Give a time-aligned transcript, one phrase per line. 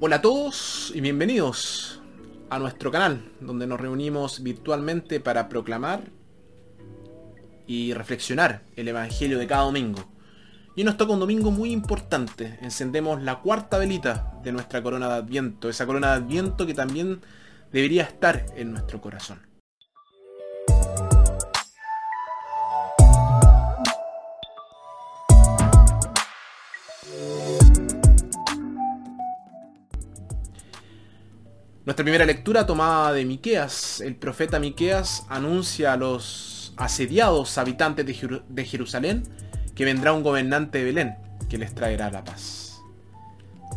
[0.00, 2.00] Hola a todos y bienvenidos
[2.50, 6.04] a nuestro canal, donde nos reunimos virtualmente para proclamar
[7.66, 10.08] y reflexionar el Evangelio de cada domingo.
[10.76, 12.60] Y nos toca un domingo muy importante.
[12.62, 17.20] Encendemos la cuarta velita de nuestra corona de Adviento, esa corona de Adviento que también
[17.72, 19.47] debería estar en nuestro corazón.
[31.88, 34.02] Nuestra primera lectura tomada de Miqueas.
[34.02, 39.22] El profeta Miqueas anuncia a los asediados habitantes de, Jerusalén
[39.74, 41.16] que vendrá un gobernante de Belén
[41.48, 42.82] que les traerá la paz.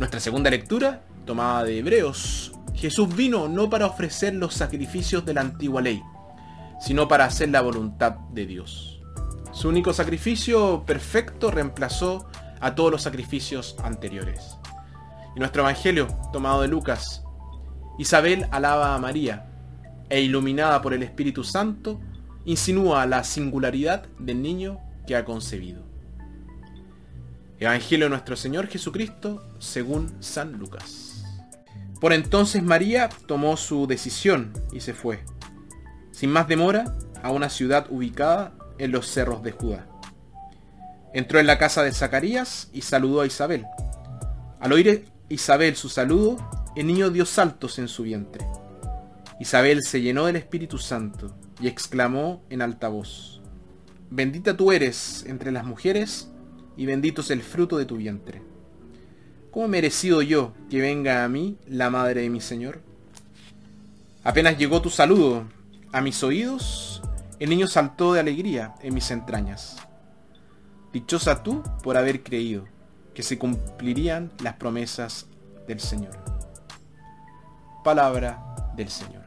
[0.00, 2.50] Nuestra segunda lectura, tomada de Hebreos.
[2.74, 6.02] Jesús vino no para ofrecer los sacrificios de la antigua ley,
[6.80, 9.00] sino para hacer la voluntad de Dios.
[9.52, 12.26] Su único sacrificio perfecto reemplazó
[12.58, 14.56] a todos los sacrificios anteriores.
[15.36, 17.22] Y nuestro Evangelio, tomado de Lucas,
[18.00, 19.44] Isabel alaba a María
[20.08, 22.00] e iluminada por el Espíritu Santo,
[22.46, 25.82] insinúa la singularidad del niño que ha concebido.
[27.58, 31.26] Evangelio de nuestro Señor Jesucristo según San Lucas.
[32.00, 35.22] Por entonces María tomó su decisión y se fue,
[36.10, 39.86] sin más demora, a una ciudad ubicada en los cerros de Judá.
[41.12, 43.66] Entró en la casa de Zacarías y saludó a Isabel.
[44.58, 46.38] Al oír Isabel su saludo,
[46.76, 48.46] el niño dio saltos en su vientre.
[49.40, 53.40] Isabel se llenó del Espíritu Santo y exclamó en alta voz,
[54.10, 56.30] Bendita tú eres entre las mujeres
[56.76, 58.42] y bendito es el fruto de tu vientre.
[59.50, 62.82] ¿Cómo he merecido yo que venga a mí la madre de mi Señor?
[64.22, 65.44] Apenas llegó tu saludo
[65.92, 67.02] a mis oídos,
[67.38, 69.76] el niño saltó de alegría en mis entrañas.
[70.92, 72.64] Dichosa tú por haber creído
[73.14, 75.26] que se cumplirían las promesas
[75.66, 76.39] del Señor.
[77.82, 79.20] Palabra del Señor.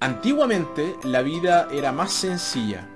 [0.00, 2.86] Antiguamente la vida era más sencilla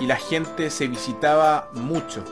[0.00, 2.24] y la gente se visitaba mucho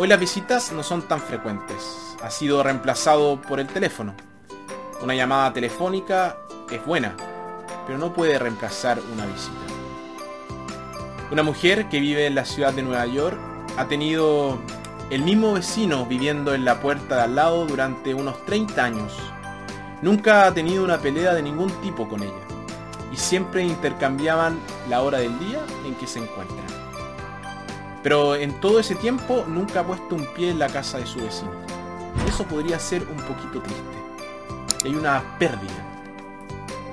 [0.00, 2.16] Hoy las visitas no son tan frecuentes.
[2.22, 4.14] Ha sido reemplazado por el teléfono.
[5.02, 6.38] Una llamada telefónica
[6.70, 7.14] es buena,
[7.86, 9.60] pero no puede reemplazar una visita.
[11.30, 13.38] Una mujer que vive en la ciudad de Nueva York
[13.76, 14.58] ha tenido
[15.10, 19.18] el mismo vecino viviendo en la puerta de al lado durante unos 30 años.
[20.00, 22.46] Nunca ha tenido una pelea de ningún tipo con ella
[23.12, 24.58] y siempre intercambiaban
[24.88, 26.79] la hora del día en que se encuentran.
[28.02, 31.20] Pero en todo ese tiempo nunca ha puesto un pie en la casa de su
[31.20, 31.50] vecino.
[32.26, 34.84] Eso podría ser un poquito triste.
[34.84, 35.86] Hay una pérdida.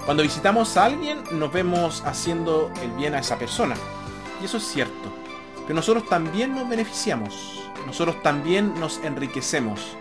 [0.06, 3.76] Cuando visitamos a alguien nos vemos haciendo el bien a esa persona.
[4.42, 5.10] Y eso es cierto.
[5.64, 7.70] Pero nosotros también nos beneficiamos.
[7.86, 9.96] Nosotros también nos enriquecemos.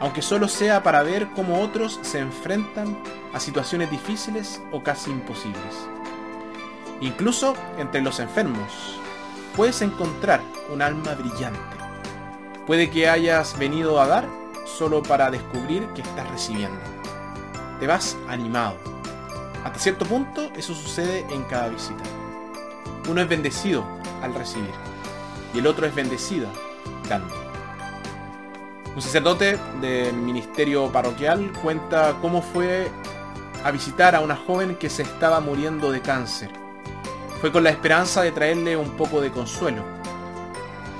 [0.00, 2.98] Aunque solo sea para ver cómo otros se enfrentan
[3.32, 5.88] a situaciones difíciles o casi imposibles.
[7.00, 8.98] Incluso entre los enfermos,
[9.56, 11.76] puedes encontrar un alma brillante.
[12.66, 14.28] Puede que hayas venido a dar
[14.66, 16.78] solo para descubrir que estás recibiendo.
[17.80, 18.76] Te vas animado.
[19.64, 22.04] Hasta cierto punto eso sucede en cada visita.
[23.08, 23.84] Uno es bendecido
[24.22, 24.70] al recibir
[25.54, 26.48] y el otro es bendecido
[27.08, 27.34] dando.
[28.94, 32.90] Un sacerdote del ministerio parroquial cuenta cómo fue
[33.64, 36.50] a visitar a una joven que se estaba muriendo de cáncer
[37.46, 39.84] fue con la esperanza de traerle un poco de consuelo.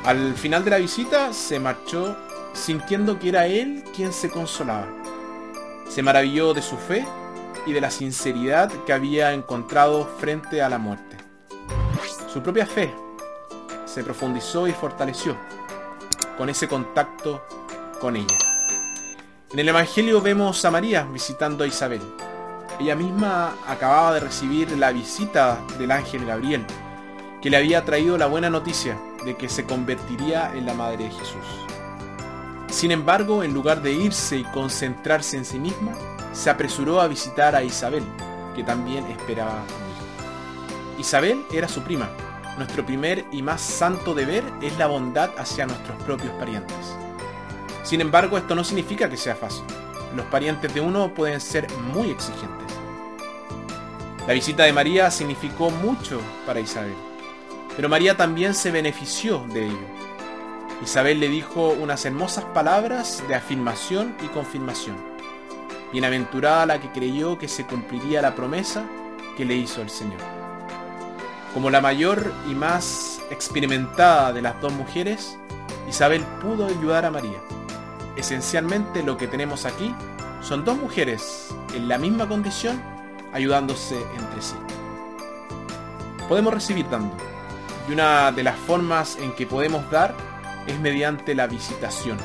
[0.05, 2.17] Al final de la visita se marchó
[2.53, 4.87] sintiendo que era él quien se consolaba.
[5.89, 7.05] Se maravilló de su fe
[7.67, 11.17] y de la sinceridad que había encontrado frente a la muerte.
[12.33, 12.95] Su propia fe
[13.85, 15.37] se profundizó y fortaleció
[16.39, 17.45] con ese contacto
[18.01, 18.39] con ella.
[19.51, 22.03] En el Evangelio vemos a María visitando a Isabel.
[22.79, 26.65] Ella misma acababa de recibir la visita del ángel Gabriel,
[27.41, 31.11] que le había traído la buena noticia de que se convertiría en la madre de
[31.11, 31.67] Jesús.
[32.69, 35.93] Sin embargo, en lugar de irse y concentrarse en sí misma,
[36.33, 38.05] se apresuró a visitar a Isabel,
[38.55, 39.63] que también esperaba.
[40.99, 42.11] Isabel era su prima.
[42.59, 46.77] Nuestro primer y más santo deber es la bondad hacia nuestros propios parientes.
[47.85, 49.65] Sin embargo, esto no significa que sea fácil.
[50.15, 52.66] Los parientes de uno pueden ser muy exigentes.
[54.27, 56.97] La visita de María significó mucho para Isabel.
[57.77, 59.87] Pero María también se benefició de ello.
[60.83, 64.97] Isabel le dijo unas hermosas palabras de afirmación y confirmación.
[65.93, 68.85] Bienaventurada la que creyó que se cumpliría la promesa
[69.37, 70.19] que le hizo el Señor.
[71.55, 75.39] Como la mayor y más experimentada de las dos mujeres,
[75.89, 77.39] Isabel pudo ayudar a María.
[78.17, 79.95] Esencialmente lo que tenemos aquí
[80.41, 82.96] son dos mujeres en la misma condición
[83.37, 84.55] ayudándose entre sí.
[86.27, 87.15] Podemos recibir dando.
[87.89, 90.15] Y una de las formas en que podemos dar
[90.67, 92.17] es mediante la visitación.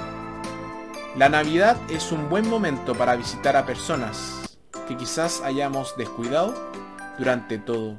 [1.17, 4.41] La Navidad es un buen momento para visitar a personas
[4.87, 6.55] que quizás hayamos descuidado
[7.19, 7.97] durante todo